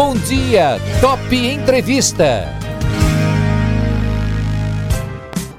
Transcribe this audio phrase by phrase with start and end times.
[0.00, 2.44] Bom dia, Top Entrevista.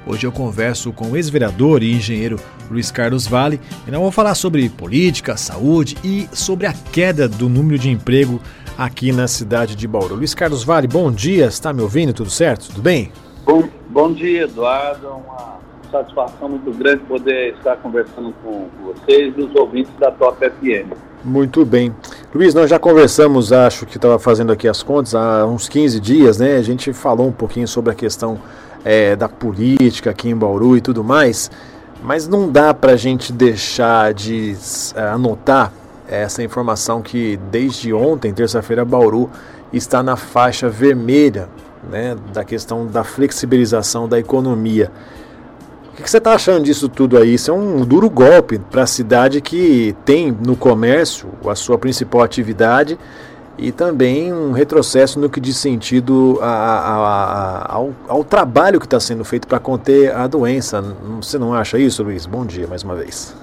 [0.06, 2.36] Hoje eu converso com o ex-vereador e engenheiro
[2.70, 7.50] Luiz Carlos Vale e nós vamos falar sobre política, saúde e sobre a queda do
[7.50, 8.40] número de emprego
[8.78, 10.14] aqui na cidade de Bauru.
[10.14, 12.14] Luiz Carlos Vale, bom dia, está me ouvindo?
[12.14, 12.68] Tudo certo?
[12.68, 13.12] Tudo bem?
[13.44, 15.06] Bom, bom dia, Eduardo.
[15.06, 15.58] É uma
[15.92, 20.96] satisfação muito grande poder estar conversando com vocês e os ouvintes da Top FM.
[21.22, 21.94] Muito bem.
[22.32, 26.38] Luiz, nós já conversamos, acho que estava fazendo aqui as contas, há uns 15 dias,
[26.38, 26.58] né?
[26.58, 28.38] A gente falou um pouquinho sobre a questão
[28.84, 31.50] é, da política aqui em Bauru e tudo mais,
[32.00, 34.56] mas não dá para a gente deixar de
[34.94, 35.72] é, anotar
[36.08, 39.28] essa informação que desde ontem, terça-feira, Bauru
[39.72, 41.48] está na faixa vermelha
[41.90, 44.92] né, da questão da flexibilização da economia.
[46.00, 47.34] O que você está achando disso tudo aí?
[47.34, 52.22] Isso é um duro golpe para a cidade que tem no comércio a sua principal
[52.22, 52.98] atividade
[53.58, 58.86] e também um retrocesso no que diz sentido a, a, a, ao, ao, trabalho que
[58.86, 60.80] está sendo feito para conter a doença.
[61.20, 62.24] Você não acha isso, Luiz?
[62.24, 63.36] Bom dia mais uma vez.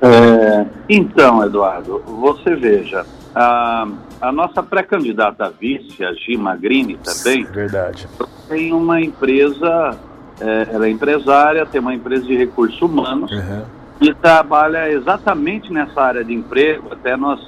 [0.00, 3.04] É, então, Eduardo, você veja,
[3.34, 3.86] a,
[4.22, 8.08] a nossa pré-candidata a vice, a Gima Magrini, também, Verdade.
[8.48, 10.07] tem uma empresa
[10.40, 13.62] é, ela é empresária, tem uma empresa de recursos humanos uhum.
[14.00, 16.92] e trabalha exatamente nessa área de emprego.
[16.92, 17.40] Até nós,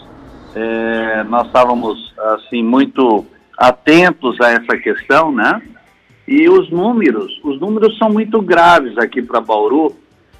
[0.55, 3.25] é, nós estávamos assim muito
[3.57, 5.61] atentos a essa questão, né?
[6.27, 9.97] E os números, os números são muito graves aqui para Bauru.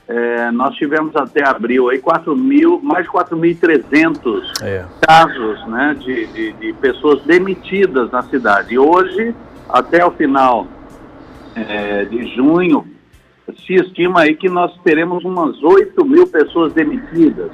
[0.07, 4.85] É, nós tivemos até abril aí 4 mil, mais de 4.300 é.
[5.01, 8.75] casos né, de, de, de pessoas demitidas na cidade.
[8.75, 9.35] E hoje,
[9.69, 10.67] até o final
[11.55, 12.87] é, de junho,
[13.67, 17.51] se estima aí que nós teremos umas 8 mil pessoas demitidas.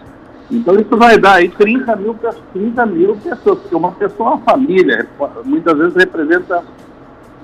[0.50, 2.16] Então isso vai dar aí 30 mil,
[2.52, 5.08] 30 mil pessoas, porque uma pessoa é uma família,
[5.44, 6.62] muitas vezes representa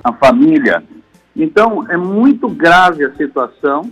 [0.04, 0.82] a família.
[1.34, 3.90] Então é muito grave a situação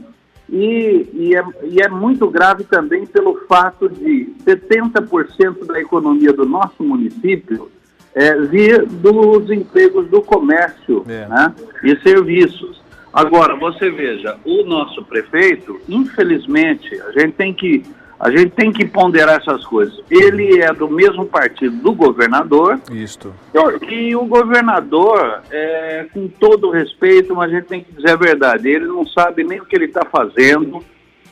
[0.49, 6.45] e, e, é, e é muito grave também pelo fato de 70% da economia do
[6.45, 7.71] nosso município
[8.15, 11.27] é, vir dos empregos do comércio é.
[11.27, 11.55] né,
[11.85, 12.81] e serviços.
[13.13, 17.85] Agora, você veja, o nosso prefeito, infelizmente, a gente tem que
[18.21, 19.99] a gente tem que ponderar essas coisas.
[20.11, 22.79] Ele é do mesmo partido do governador.
[22.93, 23.33] Isto.
[23.89, 28.69] E o governador, é, com todo respeito, mas a gente tem que dizer a verdade,
[28.69, 30.85] ele não sabe nem o que ele está fazendo.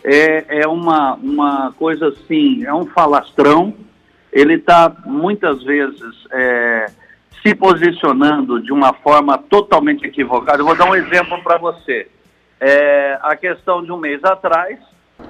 [0.03, 3.75] É, é uma, uma coisa assim, é um falastrão
[4.33, 6.87] ele está muitas vezes é,
[7.43, 10.61] se posicionando de uma forma totalmente equivocada.
[10.61, 12.09] Eu vou dar um exemplo para você.
[12.61, 14.79] É, a questão de um mês atrás,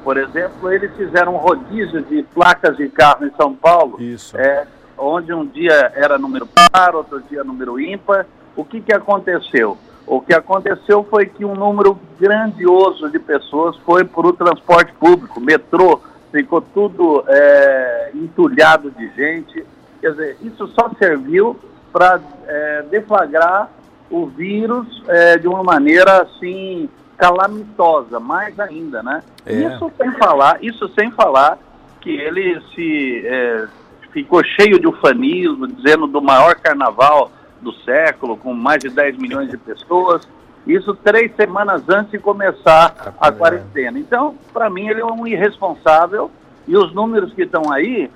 [0.03, 3.99] por exemplo, eles fizeram um rodízio de placas de carro em São Paulo,
[4.35, 4.67] é,
[4.97, 8.27] onde um dia era número par, outro dia número ímpar.
[8.57, 9.79] O que, que aconteceu?
[10.07, 15.39] O que aconteceu foi que um número grandioso de pessoas foi para o transporte público,
[15.39, 19.65] metrô, ficou tudo é, entulhado de gente.
[20.01, 21.59] Quer dizer, isso só serviu
[21.93, 23.71] para é, deflagrar
[24.11, 29.23] o vírus é, de uma maneira assim calamitosa, mais ainda, né?
[29.45, 29.53] É.
[29.53, 31.59] Isso sem falar, isso sem falar
[32.01, 33.67] que ele se é,
[34.13, 39.51] ficou cheio de ufanismo, dizendo do maior carnaval do século, com mais de 10 milhões
[39.51, 40.29] de pessoas.
[40.69, 43.99] Isso três semanas antes de começar a quarentena.
[43.99, 46.31] Então, para mim, ele é um irresponsável
[46.67, 48.11] e os números que estão aí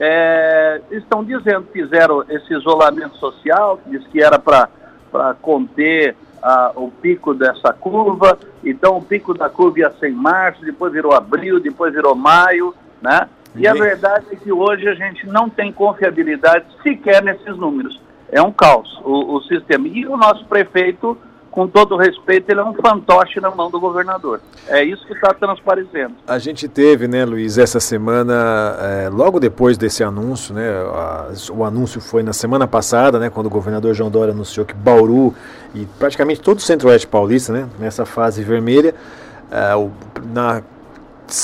[0.00, 4.68] é, estão dizendo que fizeram esse isolamento social, diz que era para
[5.42, 6.16] conter
[6.76, 11.12] o pico dessa curva, então o pico da curva ia ser em março, depois virou
[11.12, 13.28] abril, depois virou maio, né?
[13.56, 18.00] E a verdade é que hoje a gente não tem confiabilidade sequer nesses números.
[18.30, 19.88] É um caos o, o sistema.
[19.88, 21.18] E o nosso prefeito
[21.58, 24.40] com todo respeito, ele é um fantoche na mão do governador.
[24.68, 26.14] É isso que está transparecendo.
[26.24, 31.64] A gente teve, né, Luiz, essa semana, é, logo depois desse anúncio, né, a, o
[31.64, 35.34] anúncio foi na semana passada, né, quando o governador João Dória anunciou que Bauru
[35.74, 38.94] e praticamente todo o centro-oeste paulista, né, nessa fase vermelha,
[39.50, 39.90] é, o,
[40.32, 40.62] na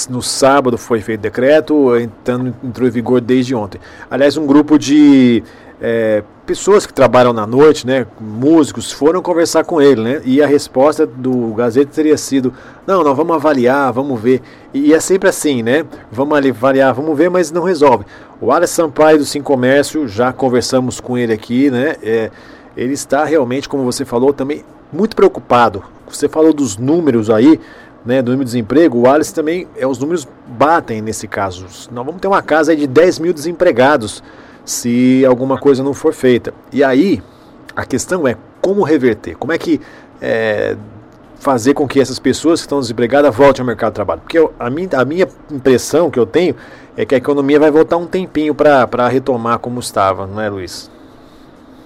[0.08, 3.78] no sábado foi feito decreto, entrando, entrou em vigor desde ontem.
[4.10, 5.42] Aliás, um grupo de
[5.86, 10.46] é, pessoas que trabalham na noite, né, músicos, foram conversar com ele, né, e a
[10.46, 12.54] resposta do Gazeta teria sido:
[12.86, 14.40] não, nós vamos avaliar, vamos ver.
[14.72, 18.06] E, é sempre assim, né, vamos avaliar, vamos ver, mas não resolve.
[18.40, 22.30] O Alex Sampaio do Sim Comércio, já conversamos com ele aqui, né, é,
[22.74, 25.84] ele está realmente, como você falou, também muito preocupado.
[26.08, 27.60] Você falou dos números aí,
[28.06, 31.66] né, do número de desemprego, o Alice também, é, os números batem nesse caso.
[31.92, 34.22] Nós vamos ter uma casa de 10 mil desempregados
[34.64, 36.54] se alguma coisa não for feita.
[36.72, 37.22] E aí,
[37.74, 39.80] a questão é como reverter, como é que
[40.20, 40.76] é,
[41.38, 44.22] fazer com que essas pessoas que estão desempregadas voltem ao mercado de trabalho.
[44.22, 46.54] Porque eu, a, minha, a minha impressão que eu tenho
[46.96, 50.90] é que a economia vai voltar um tempinho para retomar como estava, não é, Luiz?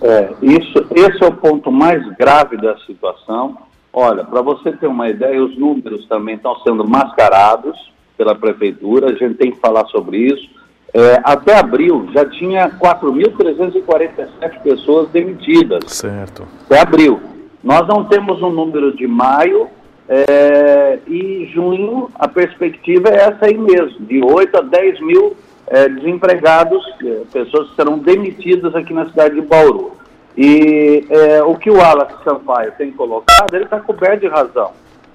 [0.01, 3.59] É, isso, esse é o ponto mais grave da situação.
[3.93, 9.15] Olha, para você ter uma ideia, os números também estão sendo mascarados pela prefeitura, a
[9.15, 10.49] gente tem que falar sobre isso.
[10.95, 15.85] É, até abril já tinha 4.347 pessoas demitidas.
[15.93, 16.47] Certo.
[16.65, 17.21] Até abril.
[17.63, 19.69] Nós não temos um número de maio
[20.09, 25.37] é, e junho a perspectiva é essa aí mesmo, de 8 a 10 mil
[25.67, 29.93] é, desempregados, é, pessoas que serão demitidas aqui na cidade de Bauru.
[30.37, 34.71] E é, o que o Alex Sampaio tem colocado, ele está coberto de razão.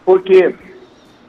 [0.05, 0.53] Porque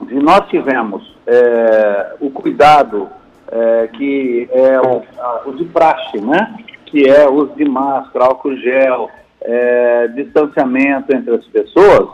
[0.09, 3.09] se nós tivemos é, o cuidado
[3.51, 6.57] é, que é o, a, o, de praxe, né?
[6.87, 9.11] que é o uso de máscara, álcool gel,
[9.41, 12.09] é, distanciamento entre as pessoas,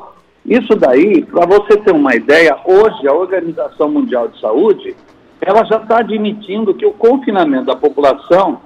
[0.45, 4.97] isso daí, para você ter uma ideia, hoje a Organização Mundial de Saúde,
[5.41, 8.61] ela já está admitindo que o confinamento da população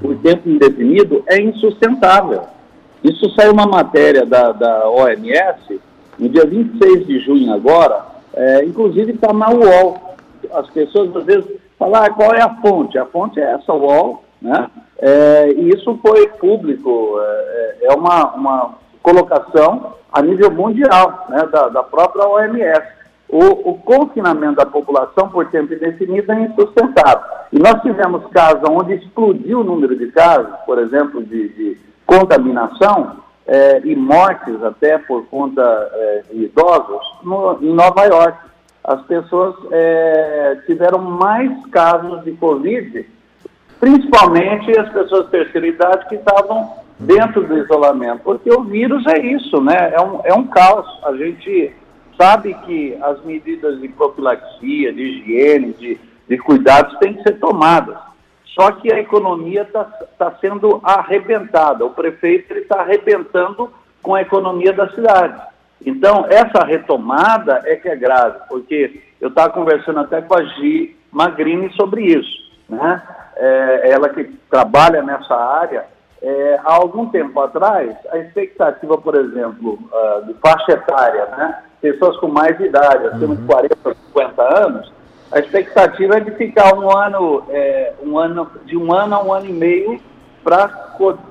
[0.00, 2.42] por tempo indefinido é insustentável.
[3.02, 5.80] Isso saiu uma matéria da, da OMS,
[6.18, 8.04] no dia 26 de junho agora,
[8.34, 10.16] é, inclusive está na UOL.
[10.52, 11.44] As pessoas às vezes
[11.78, 12.98] falam, ah, qual é a fonte?
[12.98, 14.70] A fonte é essa UOL, né?
[14.98, 21.68] É, e isso foi público, é, é uma, uma colocação a nível mundial, né, da,
[21.68, 22.82] da própria OMS.
[23.28, 27.24] O, o, confinamento da população por tempo indefinido é insustentável.
[27.52, 33.16] E nós tivemos casos onde explodiu o número de casos, por exemplo, de, de contaminação
[33.46, 38.38] é, e mortes até por conta é, de idosos no, em Nova York.
[38.84, 43.06] As pessoas é, tiveram mais casos de Covid
[43.84, 49.18] principalmente as pessoas de terceira idade que estavam dentro do isolamento, porque o vírus é
[49.18, 49.92] isso, né?
[49.92, 50.86] É um, é um caos.
[51.04, 51.70] A gente
[52.16, 57.98] sabe que as medidas de profilaxia, de higiene, de, de cuidados têm que ser tomadas.
[58.46, 61.84] Só que a economia está tá sendo arrebentada.
[61.84, 63.70] O prefeito está arrebentando
[64.00, 65.42] com a economia da cidade.
[65.84, 70.96] Então, essa retomada é que é grave, porque eu estava conversando até com a Gi
[71.12, 72.44] Magrini sobre isso.
[72.68, 73.02] Né?
[73.36, 75.86] é, ela que trabalha nessa área,
[76.22, 81.62] é, há algum tempo atrás, a expectativa, por exemplo, uh, de faixa etária, né?
[81.80, 83.36] pessoas com mais idade, acima uhum.
[83.36, 83.76] de 40,
[84.06, 84.92] 50 anos,
[85.30, 89.32] a expectativa é de ficar um ano, é, um ano de um ano a um
[89.32, 90.00] ano e meio
[90.42, 90.68] para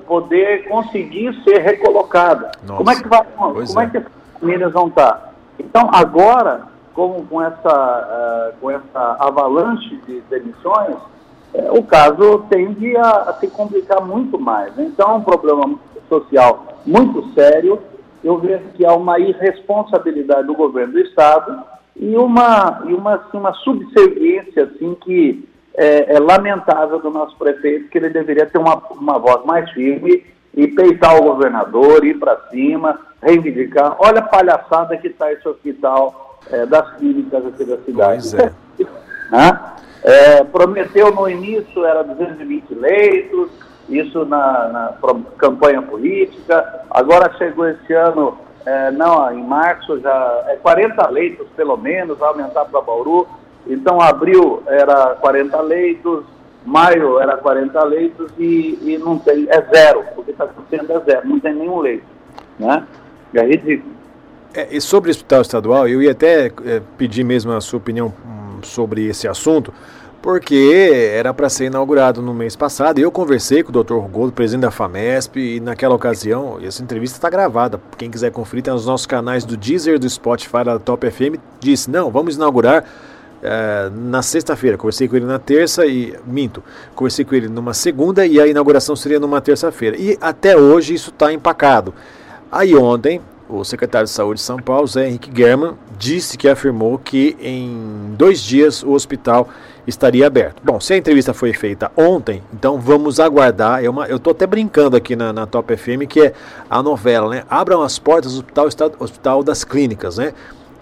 [0.06, 2.50] poder conseguir ser recolocada.
[2.66, 3.84] Como é que vai, como é.
[3.84, 3.90] é.
[3.90, 4.04] que
[4.44, 5.34] as famílias vão estar?
[5.58, 6.62] Então agora,
[6.94, 10.96] com, com essa uh, com essa avalanche de demissões,
[11.54, 14.74] é, o caso tende a, a, se complicar muito mais.
[14.76, 14.90] Né?
[14.92, 17.78] Então, é um problema social muito sério.
[18.22, 21.62] Eu vejo que há uma irresponsabilidade do governo do Estado
[21.94, 27.88] e uma, e uma, assim, uma subserviência assim, que é, é, lamentável do nosso prefeito,
[27.88, 30.24] que ele deveria ter uma, uma voz mais firme
[30.56, 33.96] e peitar o governador, ir para cima, reivindicar.
[33.98, 38.36] Olha a palhaçada que está esse hospital é, das clínicas aqui da cidade.
[38.36, 38.52] É.
[40.04, 43.48] É, prometeu no início era 220 leitos,
[43.88, 44.94] isso na, na
[45.38, 46.82] campanha política.
[46.90, 52.28] Agora chegou esse ano, é, não, em março já é 40 leitos pelo menos, vai
[52.28, 53.26] aumentar para Bauru.
[53.66, 56.22] Então abril era 40 leitos,
[56.64, 61.28] maio era 40 leitos e, e não tem, é zero, porque está acontecendo é zero,
[61.28, 62.04] não tem nenhum leito.
[62.58, 62.84] Né?
[63.34, 63.92] É ridículo.
[64.54, 68.14] É, e sobre o hospital estadual, eu ia até é, pedir mesmo a sua opinião
[68.62, 69.72] sobre esse assunto,
[70.22, 72.98] porque era para ser inaugurado no mês passado.
[72.98, 73.94] Eu conversei com o Dr.
[73.94, 77.78] Rugolo, presidente da FAMESP, e naquela ocasião, essa entrevista está gravada.
[77.98, 81.36] Quem quiser conferir, tem nos nossos canais do Deezer, do Spotify, da Top FM.
[81.60, 82.84] Disse: não, vamos inaugurar.
[83.46, 86.62] É, na sexta-feira, conversei com ele na terça e minto,
[86.94, 89.98] conversei com ele numa segunda e a inauguração seria numa terça-feira.
[89.98, 91.92] E até hoje isso está empacado.
[92.50, 96.98] Aí ontem, o secretário de Saúde de São Paulo, Zé Henrique German, disse que afirmou
[96.98, 99.46] que em dois dias o hospital
[99.86, 100.62] estaria aberto.
[100.64, 103.84] Bom, se a entrevista foi feita ontem, então vamos aguardar.
[103.84, 106.32] É eu estou até brincando aqui na, na, Top FM, que é
[106.70, 107.44] a novela, né?
[107.50, 110.32] Abram as portas do hospital, hospital das clínicas, né?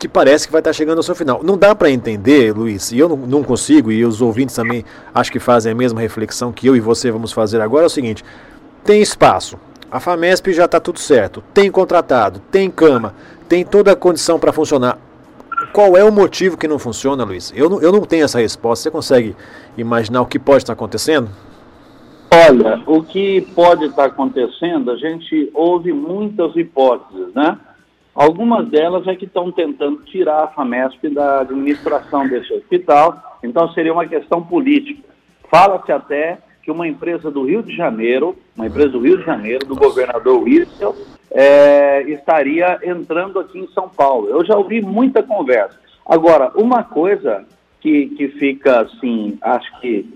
[0.03, 1.45] Que parece que vai estar chegando ao seu final.
[1.45, 5.31] Não dá para entender, Luiz, e eu não, não consigo, e os ouvintes também acho
[5.31, 8.25] que fazem a mesma reflexão que eu e você vamos fazer agora, é o seguinte:
[8.83, 9.57] tem espaço,
[9.89, 13.15] a FAMESP já está tudo certo, tem contratado, tem cama,
[13.49, 14.99] tem toda a condição para funcionar.
[15.73, 17.53] Qual é o motivo que não funciona, Luiz?
[17.55, 18.83] Eu não, eu não tenho essa resposta.
[18.83, 19.37] Você consegue
[19.79, 21.29] imaginar o que pode estar acontecendo?
[22.29, 27.57] Olha, o que pode estar acontecendo, a gente ouve muitas hipóteses, né?
[28.15, 33.93] Algumas delas é que estão tentando tirar a FAMESP da administração desse hospital, então seria
[33.93, 35.09] uma questão política.
[35.51, 39.67] Fala-se até que uma empresa do Rio de Janeiro, uma empresa do Rio de Janeiro,
[39.67, 40.95] do governador Witzel,
[41.31, 44.29] é, estaria entrando aqui em São Paulo.
[44.29, 45.79] Eu já ouvi muita conversa.
[46.07, 47.45] Agora, uma coisa
[47.81, 50.07] que, que fica, assim, acho que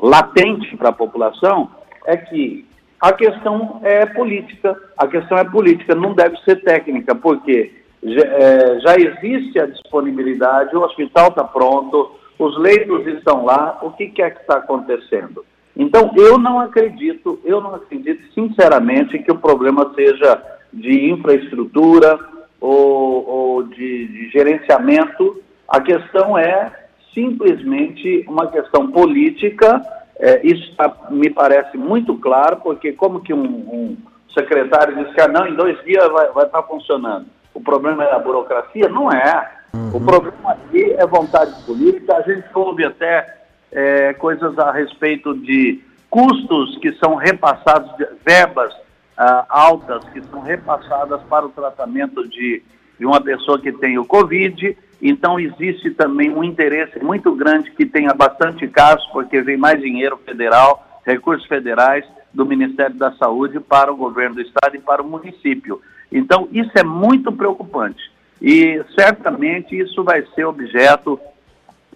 [0.00, 1.70] latente para a população
[2.06, 2.66] é que
[3.02, 4.80] a questão é política.
[4.96, 10.82] A questão é política, não deve ser técnica, porque já, é, existe a disponibilidade, o
[10.82, 15.44] hospital está pronto, os leitos estão lá, o que, que é que está acontecendo?
[15.76, 20.40] Então, eu não acredito, eu não acredito sinceramente que o problema seja
[20.72, 22.20] de infraestrutura
[22.60, 25.42] ou, ou de, de gerenciamento.
[25.66, 26.70] A questão é
[27.12, 29.82] simplesmente uma questão política
[30.18, 33.96] é, isso tá, me parece muito claro, porque como que um, um
[34.32, 37.26] secretário diz que ah, não, em dois dias vai, estar tá funcionando.
[37.54, 38.88] O problema é a burocracia?
[38.88, 39.50] Não é.
[39.74, 39.96] Uhum.
[39.96, 42.16] O problema aqui é vontade política.
[42.16, 47.90] A gente ouve até é, coisas a respeito de custos que são repassados,
[48.24, 48.74] verbas
[49.16, 52.62] ah, altas que são repassadas para o tratamento de,
[52.98, 57.84] de uma pessoa que tem o Covid então, existe também um interesse muito grande que
[57.84, 63.92] tenha bastante casos, porque vem mais dinheiro federal, recursos federais do Ministério da Saúde para
[63.92, 65.80] o governo do Estado e para o município.
[66.10, 68.12] Então, isso é muito preocupante.
[68.40, 71.18] E certamente isso vai ser objeto,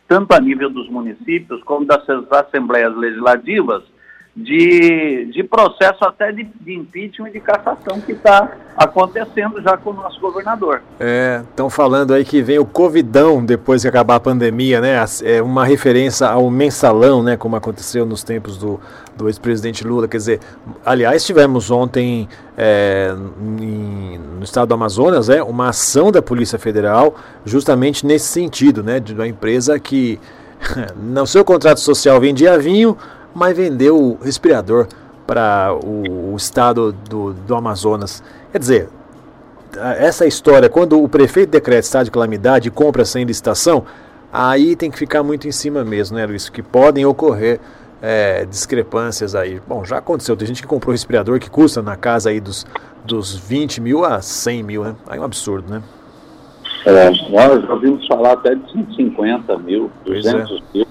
[0.09, 3.85] tanto a nível dos municípios como das assembleias legislativas,
[4.37, 9.91] de, de processo até de, de impeachment e de cassação que está acontecendo já com
[9.91, 10.83] o nosso governador.
[11.01, 15.03] É, estão falando aí que vem o Covidão depois que acabar a pandemia, né?
[15.25, 17.39] É uma referência ao mensalão, né?
[17.39, 18.79] Como aconteceu nos tempos do,
[19.17, 20.07] do ex-presidente Lula.
[20.07, 20.41] Quer dizer,
[20.85, 22.29] aliás, tivemos ontem
[22.59, 23.15] é,
[23.59, 27.17] em, no estado do Amazonas é, uma ação da Polícia Federal
[27.47, 29.01] justamente nesse sentido, né?
[29.01, 30.21] De uma empresa que
[30.95, 32.99] no seu contrato social vendia vinho
[33.37, 34.89] mas vendeu o respirador
[35.27, 38.25] para o, o, estado do, do Amazonas.
[38.51, 38.89] Quer dizer,
[39.99, 43.85] essa história, quando o prefeito decreta estado de calamidade e compra sem licitação,
[44.33, 46.49] aí tem que ficar muito em cima mesmo, né, Luiz?
[46.49, 47.61] Que podem ocorrer
[48.01, 49.61] é, discrepâncias aí.
[49.69, 52.65] Bom, já aconteceu, tem gente que comprou respirador que custa na casa aí dos,
[53.05, 54.97] dos 20 mil a 100 mil, né?
[55.07, 55.83] Aí é um absurdo, né?
[56.87, 60.79] É, nós já ouvimos falar até de 150 mil, 200 é.
[60.79, 60.87] mil.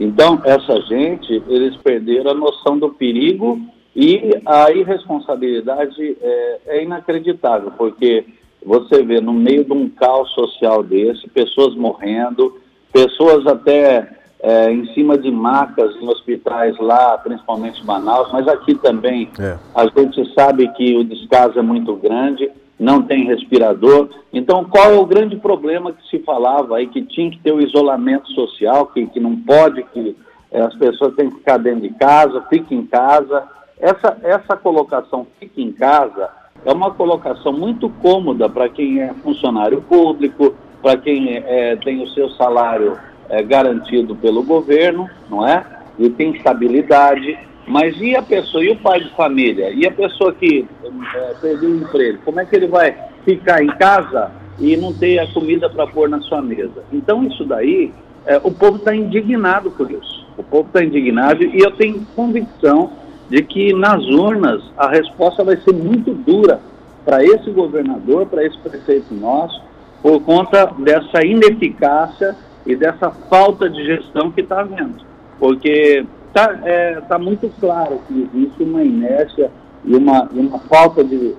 [0.00, 3.60] Então, essa gente, eles perderam a noção do perigo
[3.94, 8.24] e a irresponsabilidade é, é inacreditável, porque
[8.64, 12.58] você vê no meio de um caos social desse, pessoas morrendo,
[12.90, 14.08] pessoas até
[14.42, 19.58] é, em cima de macas em hospitais lá, principalmente em Manaus, mas aqui também é.
[19.74, 22.50] a gente sabe que o descaso é muito grande
[22.80, 24.08] não tem respirador.
[24.32, 27.60] Então, qual é o grande problema que se falava aí, que tinha que ter o
[27.60, 30.16] isolamento social, que, que não pode, que
[30.50, 33.46] é, as pessoas têm que ficar dentro de casa, fique em casa.
[33.78, 39.80] Essa, essa colocação fique em casa é uma colocação muito cômoda para quem é funcionário
[39.82, 45.64] público, para quem é, tem o seu salário é, garantido pelo governo, não é?
[45.98, 47.38] E tem estabilidade.
[47.70, 49.70] Mas e a pessoa, e o pai de família?
[49.70, 50.66] E a pessoa que
[51.14, 52.18] é, perdeu o emprego?
[52.24, 56.08] Como é que ele vai ficar em casa e não ter a comida para pôr
[56.08, 56.82] na sua mesa?
[56.92, 57.92] Então, isso daí,
[58.26, 60.26] é, o povo está indignado por isso.
[60.36, 62.90] O povo está indignado e eu tenho convicção
[63.28, 66.60] de que nas urnas a resposta vai ser muito dura
[67.04, 69.62] para esse governador, para esse prefeito nosso,
[70.02, 72.34] por conta dessa ineficácia
[72.66, 75.04] e dessa falta de gestão que está havendo.
[75.38, 79.50] Porque está é, tá muito claro que existe uma inércia
[79.84, 81.34] e uma, e uma falta de,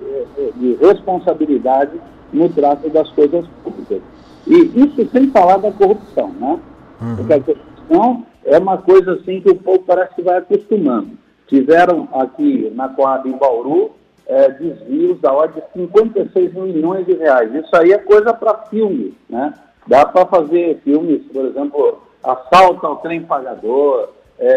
[0.56, 1.92] de responsabilidade
[2.32, 4.00] no trato das coisas públicas.
[4.46, 6.58] E isso sem falar da corrupção, né?
[7.00, 7.16] Uhum.
[7.16, 11.10] Porque a corrupção é uma coisa assim que o povo parece que vai acostumando.
[11.46, 13.92] Tiveram aqui na Coab em Bauru
[14.26, 17.54] é, desvios da ordem de 56 milhões de reais.
[17.54, 19.54] Isso aí é coisa para filme, né?
[19.86, 24.08] Dá para fazer filmes, por exemplo, Assalto ao Trem Pagador,
[24.42, 24.48] é,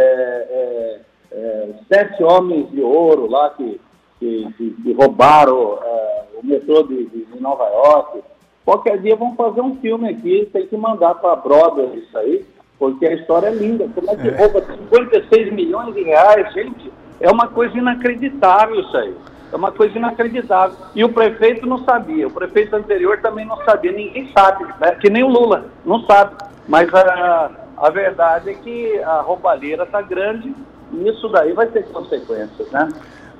[0.50, 1.00] é,
[1.32, 3.80] é, sete homens de ouro lá que,
[4.20, 8.24] que, que, que roubaram é, o metrô de, de, Nova York.
[8.66, 12.44] Qualquer dia vão fazer um filme aqui, tem que mandar para a Broadway isso aí,
[12.80, 13.88] porque a história é linda.
[13.94, 14.36] Como é que é.
[14.36, 16.92] rouba 56 milhões de reais, gente?
[17.20, 19.16] É uma coisa inacreditável isso aí.
[19.54, 20.76] É uma coisa inacreditável.
[20.96, 24.96] E o prefeito não sabia, o prefeito anterior também não sabia, ninguém sabe, né?
[25.00, 26.36] que nem o Lula, não sabe.
[26.68, 30.56] Mas a, a verdade é que a roubalheira está grande
[30.94, 32.90] E isso daí vai ter consequências, né?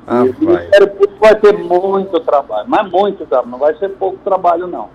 [0.08, 3.90] Ah, e o Ministério Público vai ter muito trabalho, mas muito trabalho, não vai ser
[3.90, 4.90] pouco trabalho, não.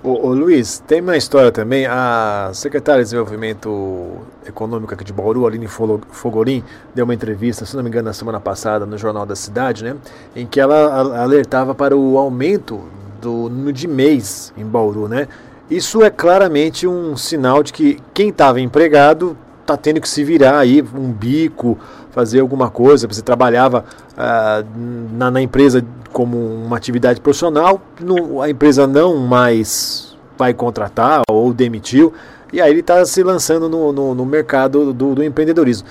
[0.00, 1.84] Ô, ô, Luiz, tem uma história também.
[1.84, 6.62] A secretária de Desenvolvimento Econômico aqui de Bauru, Aline Fogorim,
[6.94, 9.96] deu uma entrevista, se não me engano, na semana passada, no Jornal da Cidade, né?
[10.36, 12.80] Em que ela alertava para o aumento
[13.20, 15.26] do número de mês em Bauru, né?
[15.70, 20.58] Isso é claramente um sinal de que quem estava empregado está tendo que se virar
[20.58, 21.78] aí, um bico,
[22.10, 23.06] fazer alguma coisa.
[23.06, 23.84] Você trabalhava
[24.16, 24.64] ah,
[25.12, 31.52] na, na, empresa como uma atividade profissional, não, a empresa não mais vai contratar ou
[31.52, 32.14] demitiu,
[32.50, 35.86] e aí ele está se lançando no, no, no mercado do, do empreendedorismo.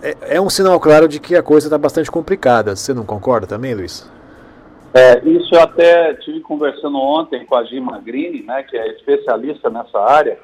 [0.00, 2.76] É, é, um sinal claro de que a coisa está bastante complicada.
[2.76, 4.04] Você não concorda também, Luiz?
[4.94, 9.70] É, isso eu até tive conversando ontem com a Gima Magrini, né, que é especialista
[9.70, 10.38] nessa área,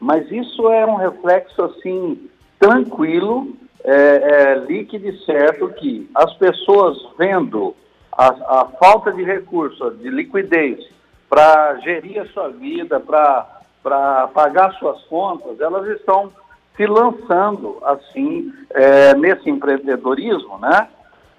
[0.00, 2.28] mas isso é um reflexo assim
[2.58, 3.54] tranquilo,
[3.84, 7.74] é, é, líquido e certo que as pessoas vendo
[8.10, 10.84] a, a falta de recursos, de liquidez
[11.28, 16.30] para gerir a sua vida, para pagar suas contas, elas estão
[16.76, 20.88] se lançando assim é, nesse empreendedorismo, né?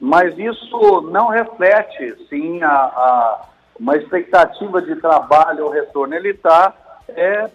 [0.05, 3.41] Mas isso não reflete, sim, a, a
[3.79, 6.13] uma expectativa de trabalho ou retorno.
[6.13, 6.73] Ele está
[7.07, 7.49] é,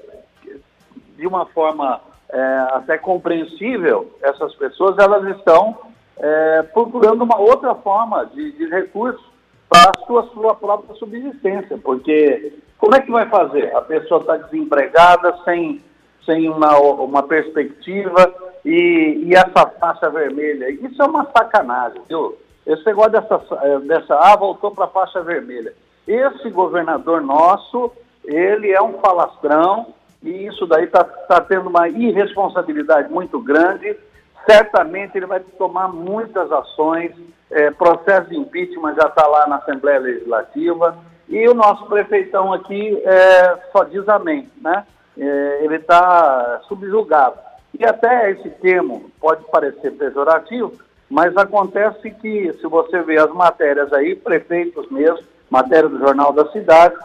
[1.14, 2.00] de uma forma
[2.30, 2.40] é,
[2.72, 5.76] até compreensível, essas pessoas elas estão
[6.16, 9.30] é, procurando uma outra forma de, de recurso
[9.68, 13.76] para a sua, sua própria subsistência, porque como é que vai fazer?
[13.76, 15.84] A pessoa está desempregada, sem,
[16.24, 22.36] sem uma, uma perspectiva, e, e essa faixa vermelha, isso é uma sacanagem, viu?
[22.66, 25.72] Esse negócio dessa, é, dessa ah, voltou para a faixa vermelha.
[26.06, 27.90] Esse governador nosso,
[28.24, 33.96] ele é um falastrão, e isso daí está tá tendo uma irresponsabilidade muito grande.
[34.44, 37.12] Certamente ele vai tomar muitas ações,
[37.50, 40.98] é, processo de impeachment já está lá na Assembleia Legislativa,
[41.28, 44.86] e o nosso prefeitão aqui é, só diz amém, né?
[45.16, 47.47] É, ele está subjugado.
[47.78, 50.72] E até esse termo pode parecer pejorativo,
[51.08, 56.50] mas acontece que, se você vê as matérias aí, prefeitos mesmo, matéria do Jornal da
[56.50, 56.96] Cidade,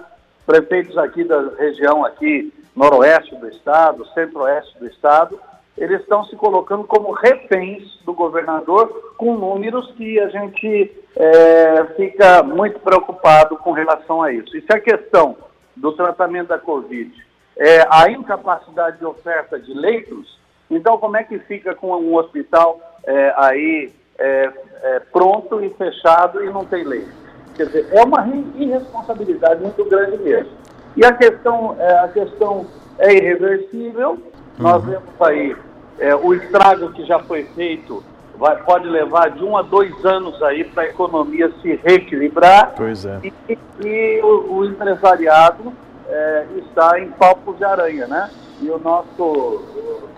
[0.46, 5.40] prefeitos aqui da região aqui noroeste do estado, centro-oeste do estado,
[5.78, 12.44] eles estão se colocando como reféns do governador com números que a gente é, fica
[12.44, 14.56] muito preocupado com relação a isso.
[14.58, 15.38] E se a questão
[15.76, 17.14] do tratamento da Covid
[17.58, 20.40] é a incapacidade de oferta de leitos,
[20.76, 24.52] então como é que fica com um hospital é, aí é,
[24.84, 27.12] é pronto e fechado e não tem leito?
[27.56, 30.52] Quer dizer, é uma irresponsabilidade muito grande mesmo.
[30.96, 32.66] E a questão, é, a questão
[32.98, 34.12] é irreversível.
[34.12, 34.20] Uhum.
[34.60, 35.56] Nós vemos aí
[36.00, 38.04] é, o estrago que já foi feito
[38.38, 42.74] vai, pode levar de um a dois anos aí para a economia se reequilibrar.
[42.76, 43.20] Pois é.
[43.24, 45.74] E, e o, o, empresariado
[46.08, 48.30] é, está em palpos de aranha, né?
[48.62, 49.64] E o nosso,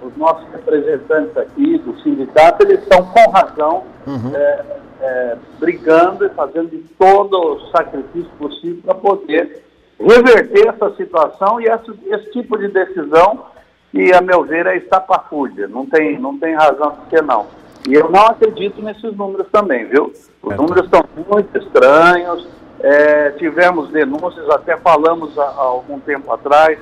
[0.06, 4.36] os nossos representantes aqui do sindicato, eles estão com razão uhum.
[4.36, 4.66] é,
[5.02, 9.64] é, brigando e fazendo de todo o sacrifício possível para poder
[10.00, 13.46] reverter essa situação e esse, esse tipo de decisão
[13.92, 15.68] que, a meu ver, é estapafúrdia.
[15.68, 17.48] Não tem, não tem razão de ser não.
[17.88, 20.12] E eu não acredito nesses números também, viu?
[20.42, 22.48] Os é, números estão muito estranhos.
[22.82, 26.78] É, tivemos denúncias, até falamos há, há, algum tempo atrás,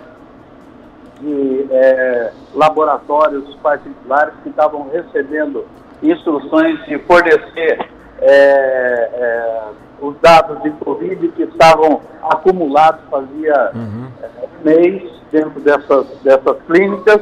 [1.24, 5.66] de é, laboratórios particulares que estavam recebendo
[6.02, 7.90] instruções de fornecer
[8.22, 9.64] é, é,
[10.02, 14.08] os dados de Covid que estavam acumulados fazia uhum.
[14.22, 14.30] é,
[14.64, 17.22] mês dentro dessas, dessas clínicas.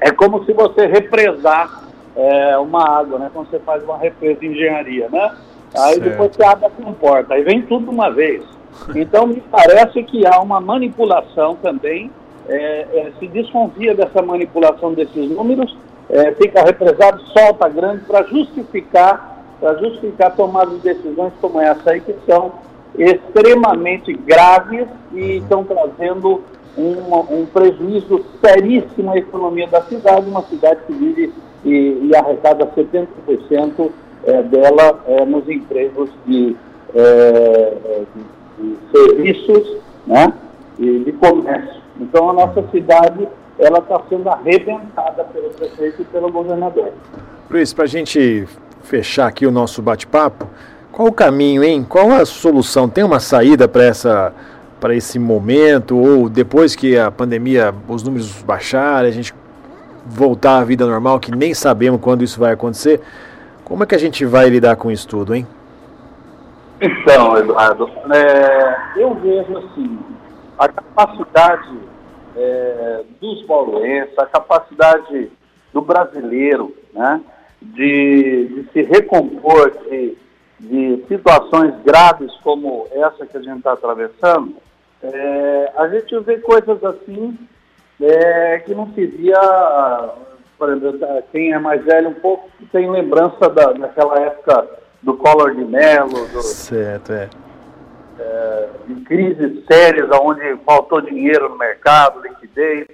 [0.00, 3.30] É como se você represar é, uma água, né?
[3.32, 5.34] Quando você faz uma represa de engenharia, né?
[5.74, 6.00] Aí certo.
[6.00, 8.42] depois você abre a comporta, aí vem tudo de uma vez.
[8.94, 12.10] Então me parece que há uma manipulação também,
[12.48, 15.76] é, é, se desconfia dessa manipulação desses números,
[16.08, 22.00] é, fica represado, solta grande para justificar para justificar tomadas de decisões como essa aí,
[22.00, 22.52] que são
[22.98, 26.42] extremamente graves e estão trazendo
[26.76, 31.32] um, um prejuízo seríssimo à economia da cidade, uma cidade que vive
[31.64, 33.90] e, e arrecada 70%
[34.24, 36.56] é, dela é, nos empregos de,
[36.94, 40.32] é, de, de, serviços né,
[40.78, 41.85] e de comércio.
[42.00, 43.28] Então a nossa cidade
[43.58, 46.92] ela está sendo arrebentada pelo prefeito e pelo governador.
[47.50, 48.46] Luiz, para a gente
[48.82, 50.46] fechar aqui o nosso bate-papo,
[50.92, 51.84] qual o caminho, hein?
[51.88, 52.88] Qual a solução?
[52.88, 54.32] Tem uma saída para essa
[54.78, 59.34] para esse momento ou depois que a pandemia, os números baixarem, a gente
[60.04, 63.00] voltar à vida normal, que nem sabemos quando isso vai acontecer.
[63.64, 65.46] Como é que a gente vai lidar com isso tudo, hein?
[66.80, 69.98] Então, Eduardo, é, eu vejo assim,
[70.58, 71.78] a capacidade
[72.36, 75.30] é, dos bauruenses, a capacidade
[75.72, 77.20] do brasileiro, né,
[77.60, 80.16] de, de se recompor de,
[80.60, 84.56] de, situações graves como essa que a gente está atravessando,
[85.02, 87.38] é, a gente vê coisas assim
[88.00, 89.40] é, que não se via,
[90.58, 91.00] por exemplo,
[91.32, 94.66] quem é mais velho um pouco tem lembrança da, daquela época
[95.02, 97.28] do Collor de Mello, do, certo, é.
[98.18, 102.86] É, de crises sérias, onde faltou dinheiro no mercado, liquidez.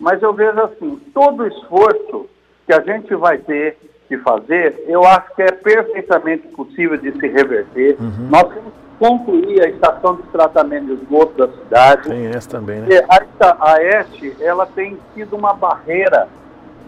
[0.00, 2.26] Mas eu vejo assim, todo esforço
[2.66, 3.76] que a gente vai ter
[4.08, 7.96] que fazer, eu acho que é perfeitamente possível de se reverter.
[8.00, 8.28] Uhum.
[8.30, 12.08] Nós temos que concluir a estação de tratamento de esgoto da cidade.
[12.08, 12.88] Tem essa também, né?
[13.08, 16.28] A, a EST, ela tem sido uma barreira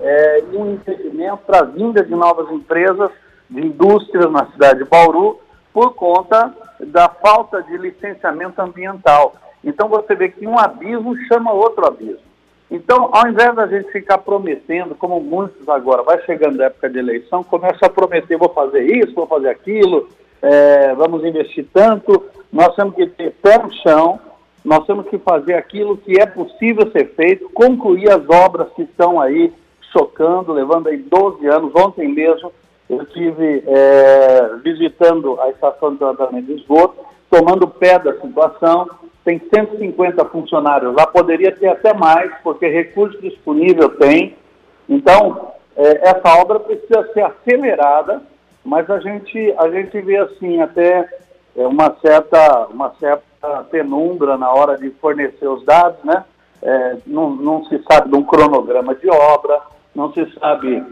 [0.00, 3.10] é, um impedimento para a vinda de novas empresas,
[3.48, 5.40] de indústrias na cidade de Bauru,
[5.72, 9.34] por conta da falta de licenciamento ambiental.
[9.62, 12.24] Então você vê que um abismo chama outro abismo.
[12.70, 16.98] Então, ao invés da gente ficar prometendo, como muitos agora, vai chegando a época de
[16.98, 20.08] eleição, começa a prometer, vou fazer isso, vou fazer aquilo,
[20.42, 24.18] é, vamos investir tanto, nós temos que ter pé no chão,
[24.64, 29.20] nós temos que fazer aquilo que é possível ser feito, concluir as obras que estão
[29.20, 29.52] aí
[29.92, 31.72] chocando, levando aí 12 anos.
[31.74, 32.50] Ontem mesmo
[32.94, 36.96] eu estive é, visitando a estação de tratamento de esgoto,
[37.30, 38.88] tomando pé da situação,
[39.24, 44.36] tem 150 funcionários lá, poderia ter até mais, porque recurso disponível tem.
[44.88, 48.22] Então, é, essa obra precisa ser acelerada,
[48.64, 51.08] mas a gente, a gente vê assim até
[51.56, 56.24] é, uma, certa, uma certa penumbra na hora de fornecer os dados, né?
[56.62, 59.60] É, não, não se sabe de um cronograma de obra,
[59.94, 60.82] não se sabe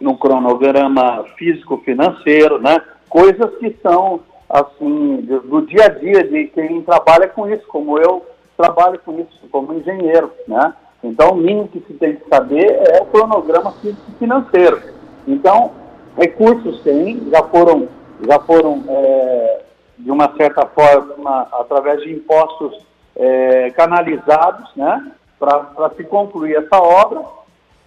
[0.00, 2.80] num cronograma físico-financeiro, né?
[3.08, 8.24] Coisas que são assim, do dia a dia de quem trabalha com isso, como eu
[8.56, 10.74] trabalho com isso, como engenheiro, né?
[11.02, 13.72] Então, o mínimo que se tem que saber é o cronograma
[14.18, 14.82] financeiro.
[15.26, 15.70] Então,
[16.16, 17.88] recursos tem, já foram,
[18.26, 19.60] já foram é,
[19.98, 22.84] de uma certa forma, através de impostos
[23.14, 25.12] é, canalizados, né?
[25.38, 27.22] Para se concluir essa obra.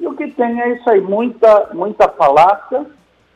[0.01, 2.87] E o que tem é isso aí, muita, muita falácia,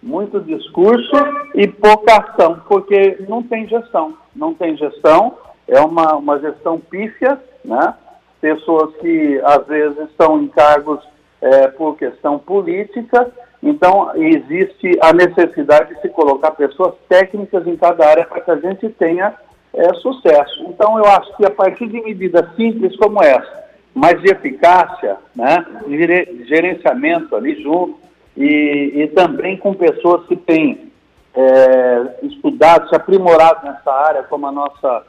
[0.01, 1.15] muito discurso
[1.53, 4.17] e pouca ação, porque não tem gestão.
[4.35, 7.93] Não tem gestão, é uma, uma gestão pífia, né?
[8.41, 10.99] pessoas que às vezes estão em cargos
[11.39, 18.07] é, por questão política, então existe a necessidade de se colocar pessoas técnicas em cada
[18.07, 19.35] área para que a gente tenha
[19.71, 20.63] é, sucesso.
[20.67, 23.64] Então eu acho que a partir de medidas simples como essa,
[23.95, 27.97] mais de eficácia, né, de gerenciamento ali junto,
[28.35, 30.91] e, e também com pessoas que têm
[31.33, 35.03] é, estudado, se aprimorado nessa área, como a nossa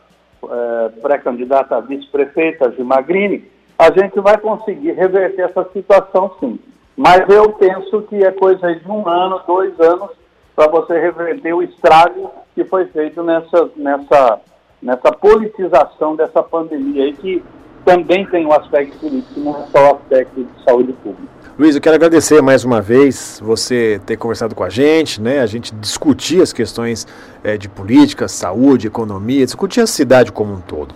[0.44, 3.44] é, pré-candidata a vice-prefeita, Gimagrini,
[3.77, 6.59] a gente vai conseguir reverter essa situação sim.
[6.96, 10.11] Mas eu penso que é coisa de um ano, dois anos,
[10.55, 14.40] para você reverter o estrago que foi feito nessa, nessa,
[14.81, 17.44] nessa politização dessa pandemia aí, que
[17.87, 21.37] também tem um aspecto político, não é só o aspecto de saúde pública.
[21.57, 25.38] Luiz, eu quero agradecer mais uma vez você ter conversado com a gente, né?
[25.38, 27.07] A gente discutir as questões
[27.44, 30.94] é, de política, saúde, economia, discutir a cidade como um todo.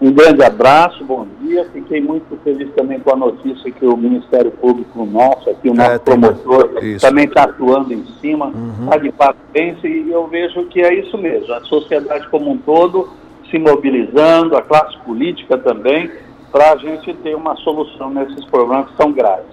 [0.00, 1.66] Um grande abraço, bom dia.
[1.72, 5.76] Fiquei muito feliz também com a notícia que o Ministério Público nosso, aqui o é,
[5.76, 6.70] nosso é, promotor,
[7.00, 9.02] também está atuando em cima, está uhum.
[9.02, 11.54] de parabéns e eu vejo que é isso mesmo.
[11.54, 13.08] A sociedade como um todo
[13.54, 16.10] se mobilizando, a classe política também,
[16.50, 19.46] para a gente ter uma solução nesses problemas que são graves.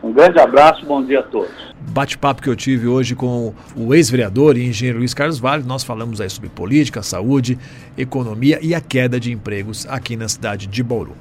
[0.00, 1.50] Um grande abraço, bom dia a todos.
[1.90, 6.20] Bate-papo que eu tive hoje com o ex-vereador e engenheiro Luiz Carlos Vale, nós falamos
[6.20, 7.58] aí sobre política, saúde,
[7.96, 11.16] economia e a queda de empregos aqui na cidade de Bauru.